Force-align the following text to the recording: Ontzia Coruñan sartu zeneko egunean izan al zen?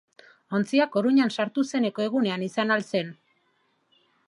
Ontzia 0.59 0.87
Coruñan 0.95 1.33
sartu 1.35 1.65
zeneko 1.73 2.05
egunean 2.07 2.47
izan 2.49 2.77
al 2.79 2.89
zen? 2.95 3.15